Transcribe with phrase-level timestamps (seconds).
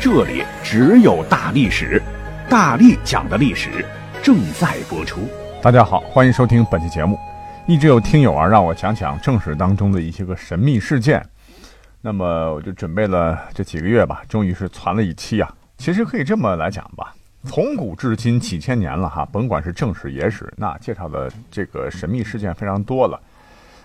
[0.00, 2.00] 这里只有大历史，
[2.48, 3.84] 大力讲的历史
[4.22, 5.28] 正在播出。
[5.60, 7.18] 大家好，欢迎收听本期节目。
[7.66, 11.20] 一直有听友啊，让我讲讲正史当中的一些个神秘事件。
[12.00, 15.52] 那么我就准备了这几个月吧，终于是攒了一期啊。
[15.78, 23.20] 其实可以这么来讲吧，从古至今几千年了哈，甭管是正史野史，那介绍的这个神秘事件非常多了。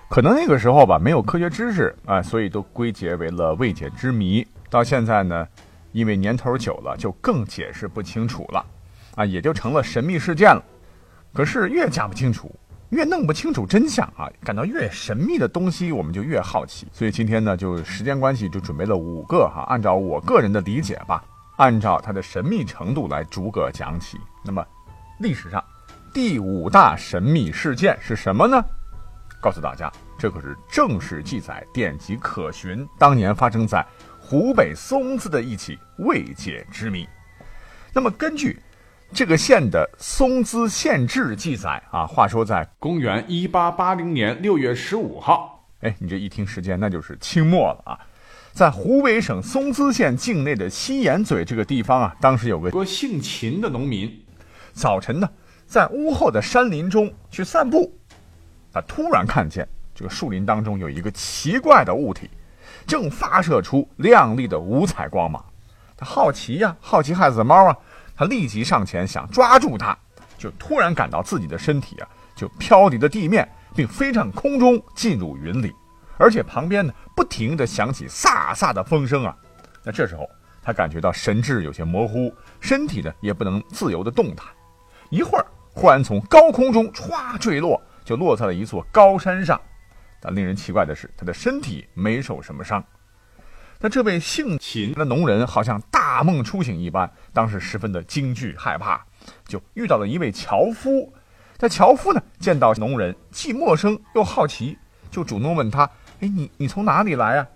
[0.10, 4.46] 可能那个时候吧，没有科学知识啊，所以都归结为了未解之谜。
[4.70, 5.48] 到现在呢。
[5.94, 8.66] 因为年头久了，就更解释不清楚了，
[9.16, 10.62] 啊，也就成了神秘事件了。
[11.32, 12.54] 可是越讲不清楚，
[12.90, 16.88] 越弄不清楚真相啊，感到越神秘的东西，我们就越好奇。
[16.92, 21.24] 所以今天呢，就时间关系，就准备了五个哈，按照我个人的理解吧，
[21.58, 24.20] 按照它的神秘程度来逐个讲起。
[24.44, 24.66] 那么，
[25.20, 25.64] 历史上
[26.12, 28.64] 第五大神秘事件是什么呢？
[29.40, 33.86] 告诉大家，这可是正史记载、典籍可循，当年发生在。
[34.26, 37.06] 湖北松滋的一起未解之谜。
[37.92, 38.58] 那么，根据
[39.12, 48.00] 这个县的松滋县志记载啊，话说在公元一八八零年六月十五号，哎，你这一听时间，那就是清末了啊。
[48.54, 54.10] 在湖北省松滋县境内的西岩嘴这个地方啊，当时有个姓秦的农民，
[54.72, 55.30] 早晨呢，
[55.68, 57.94] 在屋后的山林中去散步，
[58.72, 62.30] 他突然看见这个树林当中有一个奇怪的物体。
[62.86, 65.44] 正发射出亮丽的五彩光芒，
[65.96, 67.78] 他好奇呀，好奇害死猫啊！
[68.16, 69.98] 他立即上前想抓住它，
[70.38, 75.74] 就突然感到自己的身体啊，就飘离了地面，并飞上空中进入云里，
[76.18, 79.36] 而且旁边呢不停地响起飒飒的风声啊！
[79.84, 80.30] 那这时候
[80.62, 84.46] 他感觉到神志有些模糊，身体呢也不能自由地动弹，
[85.10, 89.60] 一会儿忽然从高空中歘坠落，就落在了一座高山上。
[90.26, 92.82] 但令人奇怪的是，他的身体没受什么伤。
[93.82, 99.06] 那这位姓秦的农人好像大梦初醒一般，当时十分的惊惧害怕，
[99.46, 101.14] 就遇到了一位樵夫。
[101.58, 104.78] 这樵夫呢，见到农人既陌生又好奇，
[105.12, 105.84] 就主动问他
[106.22, 107.48] ：“哎，你你从哪里来啊？”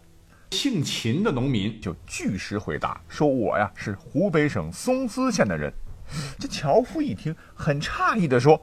[0.51, 5.72] 姓秦的农民就据实回答说：“我呀，是湖北省松滋县的人。”
[6.38, 8.61] 这樵夫一听，很诧异的说：“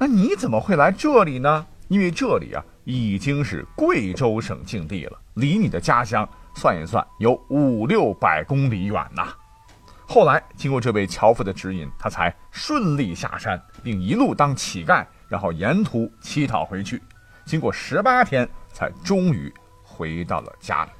[0.00, 1.66] 那你怎么会来这里呢？
[1.88, 9.28] 因为这里啊。”已经是贵州省境地了，离你的家乡算一算有五六百公里远呐。
[10.06, 17.02] 后来经过这位樵夫的指引，他才顺利下山，并一路当乞丐，然后沿途乞讨回去。
[17.44, 20.90] 经过十八天，才终于回到了家里。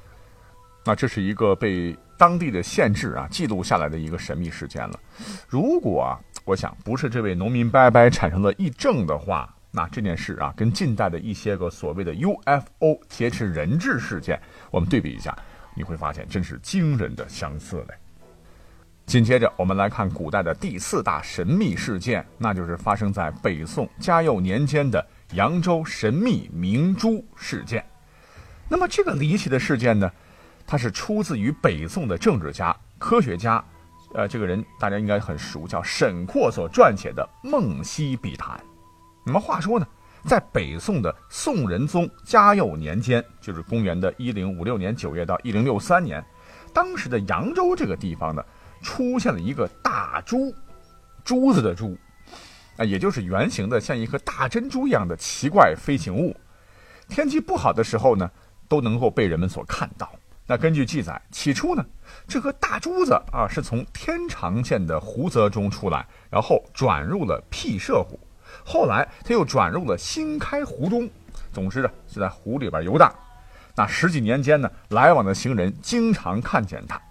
[0.85, 4.99] 那这是一个被当地的县志啊记录下来的一个神秘事件了。
[5.47, 9.51] 如果啊，我想不是这位农民伯伯产生了异症的话。
[9.71, 14.39] 那这件事啊，跟近代的一些个所谓的 UFO 劫持人质事件，
[14.71, 15.37] 我们对比一下，
[15.75, 17.93] 你会发现真是惊人的相似嘞。
[19.05, 25.03] 紧接着，我们来看古代的第四大神秘事件，那就是发生在北宋嘉佑年间的
[25.33, 27.83] 扬州神秘明珠事件。
[28.67, 30.11] 那么这个离奇的事件呢，
[30.67, 33.63] 它是出自于北宋的政治家、科学家，
[34.13, 38.55] 呃，这个人大家应该很熟，叫沈括所撰写的《梦溪笔谈》。
[39.29, 39.85] 那么话说呢，
[40.25, 46.25] 在北宋的宋仁宗嘉佑年间，就是公元的一零五六年九月到一零六三年，
[46.73, 48.43] 当时的扬州这个地方呢，
[48.81, 50.51] 出现了一个大珠，
[51.23, 51.95] 珠子的珠，
[52.77, 56.35] 啊，也就是圆形的，像一颗大珍珠一样的奇怪飞行物。
[57.07, 58.31] 天气不好的时候呢，
[58.67, 60.11] 都能够被人们所看到。
[60.47, 61.85] 那根据记载，起初呢，
[62.27, 68.19] 这颗大珠子啊，是从天长县的湖泽中出来，然后转入了辟射湖。
[68.65, 71.09] 后来他又转入了新开湖中，
[71.51, 73.13] 总之呢是在湖里边游荡。
[73.75, 77.01] 那十几年间呢，来往的行人经常看见他。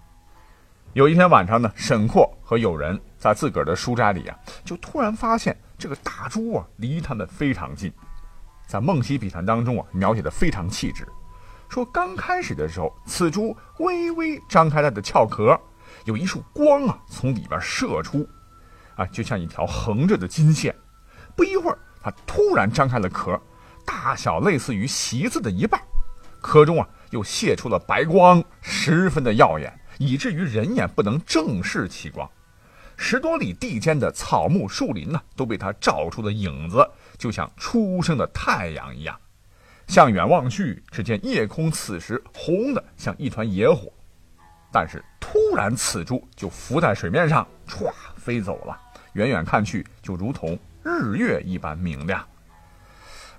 [0.93, 7.91] 有一天晚上呢，沈括和友人在自个儿的书斋里啊，就突然发现这个大猪啊离他们非常近。
[8.67, 11.07] 在《梦溪笔谈》当中啊，描写的非常气质，
[11.69, 15.59] 说刚开始的时候，此猪微微张开它的壳壳，
[16.05, 18.27] 有一束光啊从里边射出，
[18.95, 20.75] 啊，就像一条横着的金线。
[21.39, 23.41] 不一会儿，它突然张开了壳，
[23.85, 25.81] 大小类似于席子的一半，
[26.41, 32.29] 壳中啊又泄出了白光，十分的耀眼，以至于人眼不能正视其光。
[32.97, 36.85] 十多里地间的草木树林呢，都被它照出的影子，
[37.17, 39.17] 就像初升的太阳一样。
[39.87, 43.89] 向远望去，只见夜空此时红的像一团野火，
[44.73, 48.77] 但是突然此珠就浮在水面上，歘飞走了。
[49.13, 50.59] 远远看去，就如同
[50.89, 52.25] 日月一般明亮。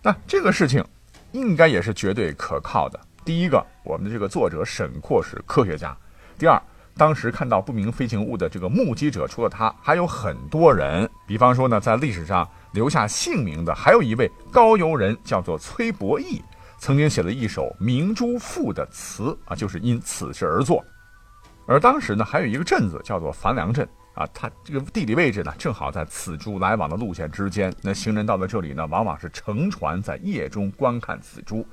[0.01, 0.85] 那这个事情，
[1.33, 2.99] 应该也是绝对可靠的。
[3.25, 5.91] 第一个，我们的这个作者沈括是科学家；
[6.39, 6.63] 第二，
[6.97, 11.09] 当时看到不明飞行物的这个目击者，除了他，还有很多人。
[11.27, 16.43] 比方说呢，在历史上留下姓名的，还有一位高邮人，叫做崔伯义，
[16.79, 20.83] 曾经写了一首《明珠赋》的词啊，就是因此事而作。
[21.67, 23.87] 而当时呢，还有一个镇子叫做樊梁镇。
[24.15, 27.73] 啊，它这个地理位置呢，正好在此珠来往的路线之间。
[27.83, 31.67] 那行人到了这里呢，往往是乘船在夜中观看此珠，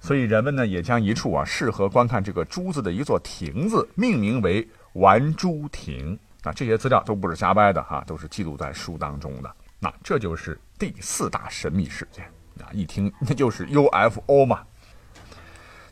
[0.00, 6.18] 所以人们呢也将一处啊适合观看这个珠子的一座亭子命名为玩珠亭。
[6.42, 9.50] 那这些资料都不是瞎掰的哈，都是记录在书当中的。
[9.78, 12.24] 那这就是第四大神秘事件
[12.60, 14.64] 啊，一听那就是 UFO 嘛。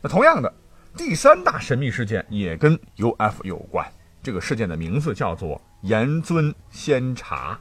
[0.01, 0.53] 那同样的，
[0.95, 3.85] 第三大神秘事件也跟 UFO 有关。
[4.23, 7.55] 这个事件的名字叫做严尊仙茶，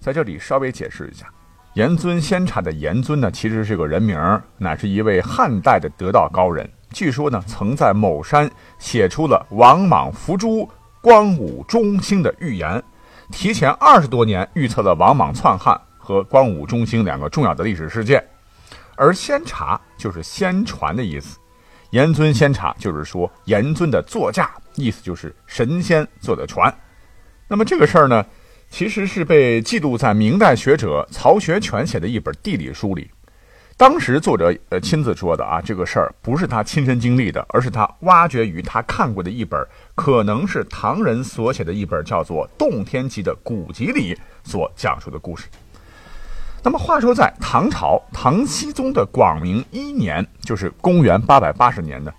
[0.00, 1.26] 在这里稍微解释一下，
[1.74, 4.18] 严尊仙茶的严尊呢，其实是个人名，
[4.56, 6.66] 乃是一位汉代的得道高人。
[6.90, 10.66] 据说呢，曾在某山写出了王莽伏诛、
[11.02, 12.82] 光武中兴的预言，
[13.30, 18.26] 提前二十多年预测了王莽篡汉和光武中兴两个重要的历史事件。
[18.96, 21.38] 而仙茶就是仙船的意思，
[21.90, 24.50] 严尊仙茶就是说严尊的座驾。
[24.76, 26.74] 意思就是神仙坐的船，
[27.48, 28.26] 那么这个事儿呢，
[28.70, 33.08] 其实是被记录在明代学者曹学全写的一本地理书里。
[33.76, 39.64] 当时作者呃亲自说的啊，这个事儿不是他亲身经历的，而是他挖掘于他看过的一本，
[39.94, 45.46] 可能是唐人所写的一本叫做《洞天集》的古籍里所讲述的故事。
[46.62, 52.12] 那么话说，在唐朝唐僖宗的广明一年，就是公元八百八十年的。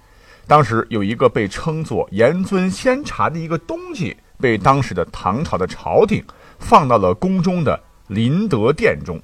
[0.45, 6.24] 当时有一个被称作严尊仙茶的一个东西，被当时的唐朝的朝廷
[6.60, 9.19] 放到了宫中的麟德殿中。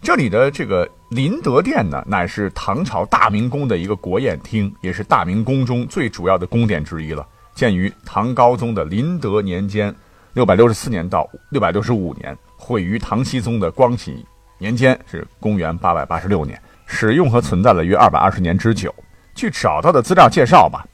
[0.00, 7.26] 这里的这个麟德殿呢，乃是唐朝大明宫的一个国宴厅，也是大明宫中最主要的宫殿之一了。
[7.54, 9.94] 建于唐高宗的麟德年间，
[10.34, 14.26] 六百六十四年到六百六十五年，毁于唐僖宗的光启
[14.58, 18.94] 年间，是公元八百八十六年，使用和存在了约二百二十年之久。
[19.34, 20.86] 据找到的资料介绍吧，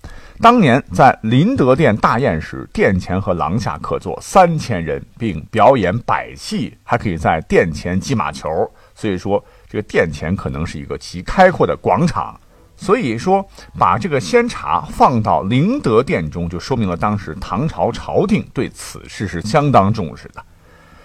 [0.43, 8.49] 当年在麟德殿大宴时，殿前和廊下可坐三千人，并表演百戏，还可以在殿前击马球。
[8.95, 12.41] 所以说，这个殿前可能是一个极开阔的广场。
[12.75, 13.47] 所以说，
[13.79, 20.43] 把这个仙茶放到麟德殿中，就说明了当时唐朝朝廷对此事是相当重视的。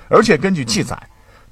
[0.07, 0.97] 而且根据记载，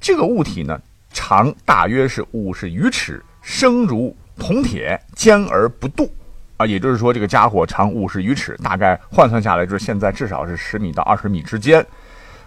[0.00, 0.80] 这个物体呢，
[1.12, 4.16] 长大约是五十余尺，生如。
[4.36, 6.10] 铜铁坚而不渡，
[6.56, 11.84] 啊，也就是说，这个家伙长五十余尺，大概换算下来就是现在至少是十米到二十米之间，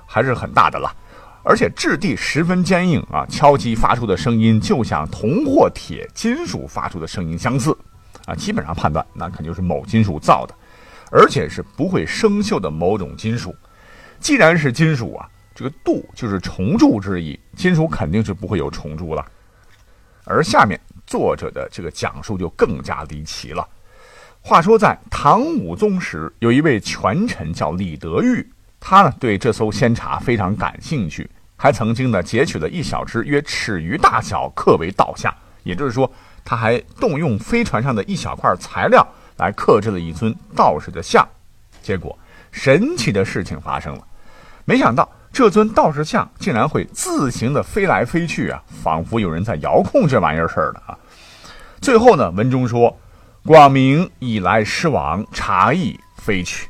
[0.06, 0.89] 还是很大的了。
[1.44, 7.77] 而且质地十分坚硬啊，敲击发出的声音就像铜或铁金属发出的声音相似，
[8.25, 10.56] 啊，基本上判断那肯定是某金属造的，
[11.12, 13.54] 而且是不会生锈的某种金属。
[14.19, 19.26] 既然是金属啊，这个镀就是重铸之意，金属肯定是不会有重铸了。
[20.23, 20.80] 而下面。
[21.06, 23.66] 作者的这个讲述就更加离奇了。
[24.47, 28.49] 话说，在唐武宗时，有一位权臣叫李德裕，
[28.80, 35.35] 他呢对这艘仙茶非常感兴趣，还曾经呢截取了一小只约尺余大小，刻为道像。
[35.63, 36.09] 也就是说，
[36.45, 41.27] 他还动用飞船上的一小块材料来刻制了一尊道士的像。
[41.81, 42.18] 结果，
[42.49, 44.01] 神奇的事情发生了，
[44.63, 45.09] 没想到。
[45.30, 50.97] 这尊道士像竟然会自行的飞来飞去啊，仿佛有人在遥控这玩意儿似的啊！
[51.81, 52.97] 最后呢，文中说
[53.47, 56.68] ：“广明以来失亡，茶亦飞去。”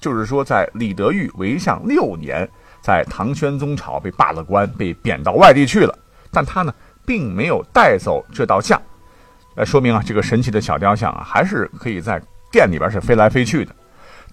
[0.00, 2.48] 就是说，在李德裕为相六年，
[2.80, 5.92] 在唐宣宗朝被罢了官，被贬到外地去了。
[6.30, 6.72] 但他呢，
[7.04, 8.80] 并没有带走这道像，
[9.56, 12.22] 呃，说明啊，这个神奇的小雕像啊，还是可以在
[12.52, 13.74] 殿里边是飞来飞去的。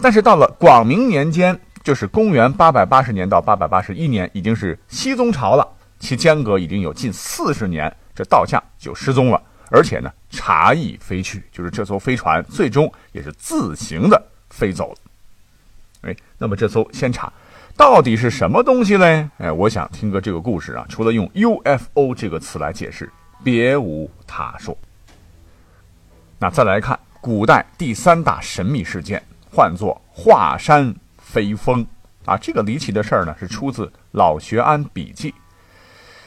[0.00, 1.58] 但是到了广明年间。
[1.82, 9.38] 就是公元八百八十年到八百八十一年，已经是熹宗朝了，其间隔已经有近四十年，这道像就失踪了，
[9.70, 16.10] 而且呢，茶亦飞去，就是这艘飞船最终也是自行的飞走了。
[16.10, 17.32] 哎，那么这艘仙茶
[17.76, 19.28] 到底是什么东西嘞？
[19.38, 23.10] 哎，我想听个这个故事啊，除了用 UFO 这个词来解释，
[23.42, 24.76] 别无他说。
[26.38, 29.22] 那再来看古代第三大神秘事件。
[29.56, 31.86] 唤作华山飞峰。
[32.24, 35.30] 啊，这个离奇的事儿呢，是出自《老学庵笔记》。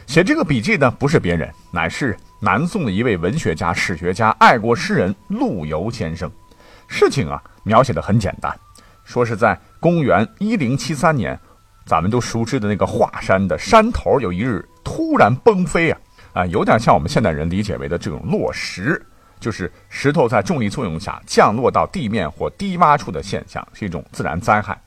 [0.06, 6.32] 写这个笔记呢，不是别人，乃是南宋的一位文学家、史学家、爱国诗人陆游先生。
[6.88, 8.56] 事情啊，描写的很简单，
[9.04, 11.38] 说是在公元一零七三年，
[11.86, 16.00] 咱们都熟知的那个华山的山头，有一日突然崩飞啊
[16.34, 19.04] 啊，有点像我们现代人理解为的这种落石，
[19.40, 24.80] 就是石头在重力作用下降落到地面或低洼处的现象，是一种自然灾害。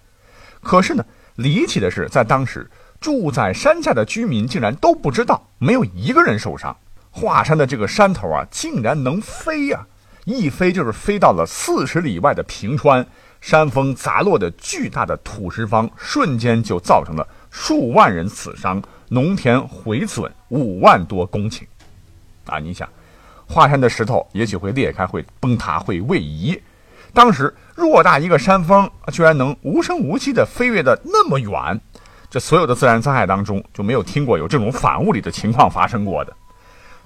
[0.62, 1.04] 可是呢，
[1.34, 6.74] 离奇的是，在当时住在山下的居民竟然都不知道，没有一个人受伤。
[7.10, 9.86] 华山的这个山头啊，竟然能飞呀！
[10.24, 13.04] 一飞就是飞到了四十里外的平川，
[13.40, 21.62] 山峰砸落的巨大的土石方，瞬间就造成了数万人死伤，农田毁损五万多公顷。
[22.46, 22.88] 啊，你想，
[23.46, 26.60] 华山的石头也许会裂开，会崩塌，会位移。
[27.12, 31.80] 当时偌大一个山峰，居然能无声无息地飞跃的那么远，
[32.30, 36.32] 这所有的自然灾害当中就没有听过有这种反物理的情况发生过的。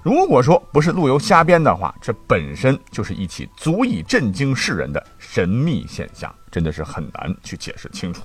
[0.04, 8.22] 如果说不是陆游瞎编的话，这本身就是一起足以震惊世人的神秘现象，真的是很难去解释清楚。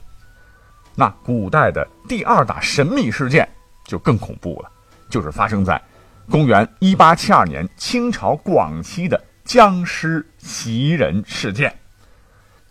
[0.93, 3.48] 那古代的第二大神秘事件
[3.86, 4.69] 就更恐怖了，
[5.09, 5.81] 就是发生在
[6.29, 9.19] 公元一八七二年清朝广西的。
[9.45, 11.75] 僵尸袭人事件，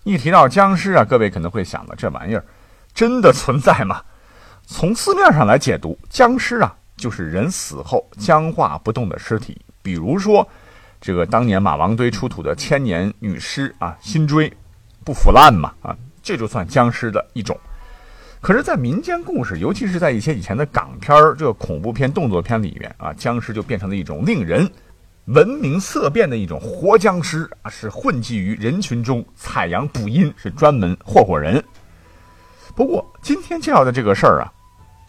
[0.04, 2.44] 一提到僵尸啊，各位可能会想了，这玩意儿
[2.94, 4.00] 真的存在吗？
[4.64, 10.46] 从字面上来解读，僵尸啊就是人死后僵化不动的尸体，比如说
[11.00, 14.52] 这个当年马王堆出土的千年女尸啊，辛追
[15.04, 17.58] 不腐烂嘛啊，这就算僵尸的一种。
[18.40, 24.70] 可是，在民间故事，尤其是在一些以前的港片儿、这个恐怖片、动作片里面啊，僵尸就变成了一种令人。
[25.24, 31.62] 闻名色变的一种活僵尸啊，是混迹于人群中采阳补阴，是专门霍霍人。
[32.76, 34.52] 不过今天介绍的这个事儿啊，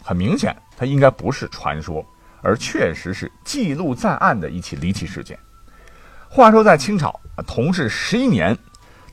[0.03, 2.05] 很明显它应该不是传说，
[2.41, 5.37] 而确实是记录在案的一起离奇事件。
[6.27, 8.57] 话说在清朝啊，同治十一年，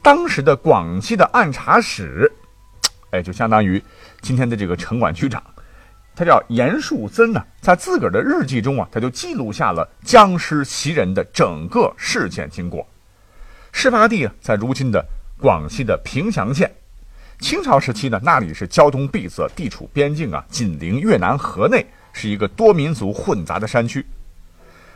[0.03, 2.31] 当时的广西的按察使，
[3.11, 3.83] 哎，就相当于
[4.21, 5.43] 今天的这个城管局长。
[6.15, 12.87] 他叫严树森呢，在自个儿的日记中啊，他就记录下了僵尸袭人的整个事件经过。
[13.73, 15.05] 事发地，在如今的
[15.39, 16.71] 广西的平祥县。
[17.39, 24.05] 清朝时期呢，那里是交通闭塞，地处边境啊，紧邻越南河内，是一个多民族混杂的山区。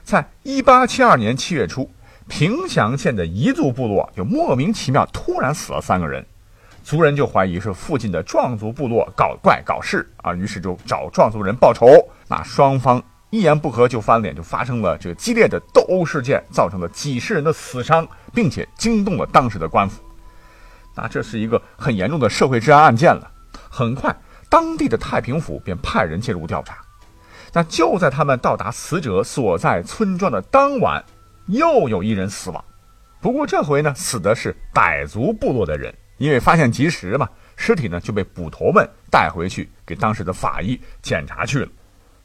[0.02, 1.88] 在一八七二年七月初，
[2.28, 6.24] 平祥县的彝族部落就莫名其妙突然死了三个人。
[6.82, 11.86] 族人就怀疑是附近的壮族部落搞怪搞事啊，于是就找壮族人报仇。
[12.26, 20.02] 那双方一言不合就翻脸，就发生了这个激烈的斗殴事件，造成了几十人的死伤，并且惊动了当时的官府。
[21.00, 23.30] 那这是一个很严重的社会治安案件了。
[23.70, 24.14] 很快，
[24.48, 26.76] 当地的太平府便派人介入调查。
[27.52, 31.02] 那就在他们到达死者所在村庄的当晚，
[31.46, 32.64] 又有一人死亡。
[33.20, 35.94] 不过这回呢，死的是傣族部落的人。
[36.18, 37.26] 因为发现及时嘛，
[37.56, 41.68] 尸体呢就被捕头们带回去给当时的法医检查去了。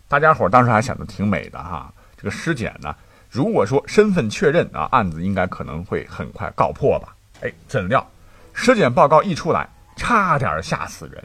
[0.10, 1.90] 大家伙当时还想的挺美的哈。
[2.18, 2.94] 这个尸检呢，
[3.30, 7.16] 如果说身份确认啊，案子应该可能会很快告破吧？
[7.40, 8.06] 哎，怎料
[8.58, 11.24] 尸检报告一出来，差点吓死人。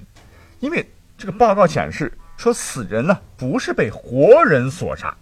[0.59, 5.17] 因为这个报告显示说，死人呢不是被活人所杀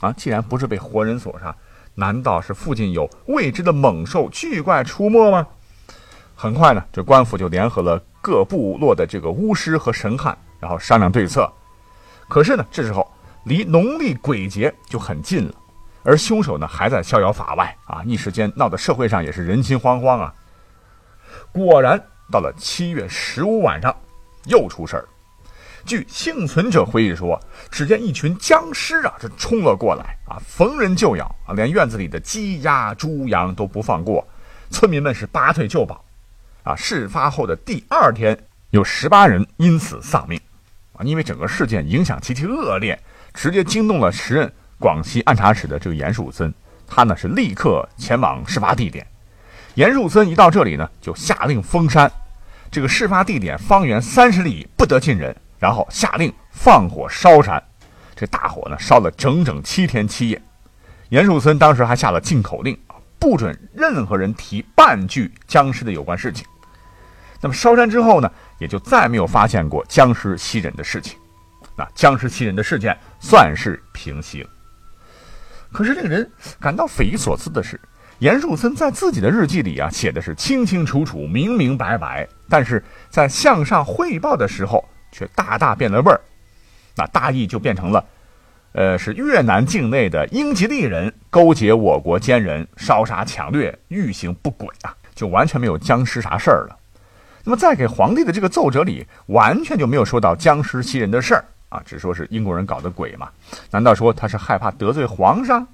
[0.00, 0.12] 啊。
[0.12, 1.54] 既然不是被活人所杀，
[1.94, 5.46] 难道是附近有未知的猛兽巨怪出没吗？
[6.34, 11.50] 很快呢，这官府就联合了各部落的这个巫师和神汉，然后商量对策。
[12.28, 13.10] 可是呢，这时候
[13.44, 15.54] 离农历鬼节就很近了，
[16.02, 18.02] 而凶手呢还在逍遥法外啊！
[18.04, 20.34] 一时间闹得社会上也是人心惶惶啊。
[21.56, 21.98] 果然，
[22.30, 23.96] 到了七月十五晚上，
[24.44, 25.08] 又出事儿。
[25.86, 34.22] 据幸存者回忆说，只见一群僵尸啊，这冲了过来啊，逢人就咬啊，连院子里的鸡鸭猪羊都不放过，
[34.68, 36.04] 村民们是拔腿就跑。
[36.62, 36.76] 啊！
[36.76, 38.36] 事发后的第二天，
[38.70, 40.38] 有十八人因此丧命，
[40.92, 41.00] 啊！
[41.04, 43.00] 因为整个事件影响极其恶劣，
[43.32, 46.52] 直接惊动了时任广西按察使的这个严树森，
[46.86, 49.06] 他呢是立刻前往事发地点。
[49.76, 52.10] 严树森一到这里呢，就下令封山，
[52.70, 57.62] 这个事发地点方圆三十里不得进人，然后下令放火烧山。
[58.14, 60.40] 这大火呢烧了整整七天七夜，
[61.10, 62.74] 严树森当时还下了禁口令，
[63.18, 66.46] 不准任何人提半句僵尸的有关事情。
[67.42, 71.18] 那么烧山之后呢，也就再没有发现过僵尸袭人的事情，
[71.76, 74.48] 那僵尸袭人的事件算是平息了。
[75.70, 77.78] 可是令人感到匪夷所思的是，
[78.18, 84.82] 严树森在自己的日记里啊写的是清清楚楚、明明白白，但是在向上汇报的时候
[85.12, 86.18] 却大大变了味儿。
[86.94, 88.02] 那大意就变成了，
[88.72, 96.78] 呃，是越南境内的英吉利人勾结我国奸人，烧杀抢掠，欲行不轨啊，就完全没有僵尸啥事儿了。
[97.44, 103.28] 那么在给皇帝的这个奏折里，完全就没有说到僵尸袭人的事儿啊，只说是英国人搞的鬼嘛。
[103.70, 105.68] 难道说他是害怕得罪皇上，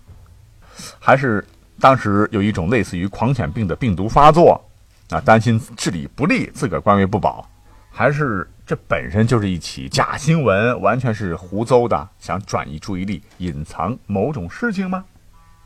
[0.99, 1.47] 还是？
[1.83, 4.65] 当时有一种类似于狂犬病的病毒发作，
[5.11, 7.45] 啊，担心治理不力，自个儿官位不保，
[7.91, 15.05] 还是这本身就是一起假新闻，完全是胡诌的，想转移注意力，隐藏某种事情吗？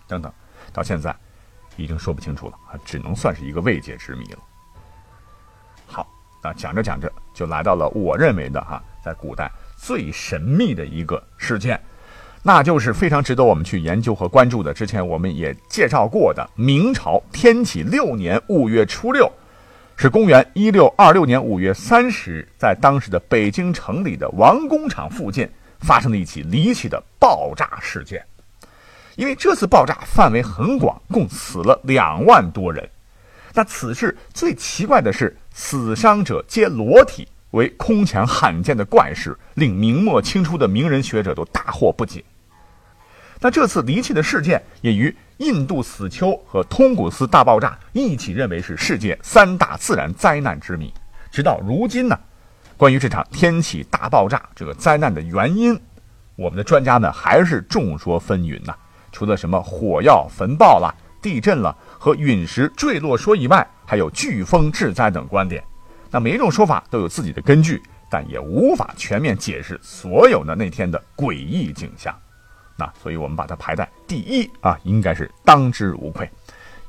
[0.08, 0.32] 等等，
[0.72, 1.14] 到现在
[1.76, 4.38] 已经说不清楚了，啊，只能算是一个未解之谜了。
[5.86, 6.08] 好，
[6.42, 11.78] 那讲着讲着就来到了我认为的哈，在古代最神秘的一个事件。
[12.46, 14.72] 那就是非常值得我们去研究和关注的。
[14.72, 19.28] 之前我们也介绍过的，明朝天启六年五月初六，
[19.96, 25.48] 是公元一六二六年五月三十日，在当时的北京城里的王工厂附近
[25.80, 28.24] 发生了一起离奇的爆炸事件。
[29.16, 32.88] 因为这次爆炸范围很广，共死了两万多人。
[33.54, 42.22] 那此事最奇怪的是，死伤者皆裸体，为空前罕见的怪事，令明末清初的名人学者都大惑不解。
[43.40, 50.92] 那这次离奇的事件也与印度死丘和通古斯大爆炸一起认为是世界三大自然灾难之谜。
[51.30, 52.18] 直到如今呢，
[52.76, 55.78] 关于这场天启大爆炸这个灾难的原因，
[56.34, 58.74] 我们的专家呢还是众说纷纭呐。
[59.12, 65.62] 除了什么火药焚爆了、地震了和陨石坠落说以外，还有飓风致灾等观点。
[66.10, 72.14] 那每一种说法都有自己的根据，但也无法全面解释所有的那天的诡异景象。
[72.76, 76.28] 那所以，我们把它排在第一啊，应该是当之无愧。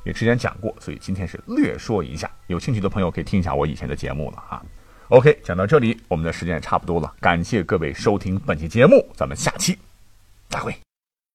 [0.04, 2.30] 也之前讲过，所以今天是略说一下。
[2.46, 4.62] 有兴趣的朋友可以听一下我以前的节目了啊。
[5.08, 7.12] OK，讲到这里，我们的时间也差不多了。
[7.20, 9.78] 感谢各位收听本期节目，咱们下期
[10.48, 10.87] 再会。